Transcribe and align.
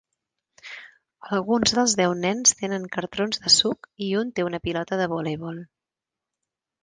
Alguns 1.35 1.73
dels 1.79 1.93
deu 1.99 2.15
nens 2.21 2.55
tenen 2.61 2.87
cartrons 2.97 3.43
de 3.43 3.53
suc 3.57 3.89
i 4.05 4.09
un 4.21 4.31
té 4.39 4.45
una 4.49 4.61
pilota 4.69 4.99
de 5.03 5.07
voleibol. 5.13 5.61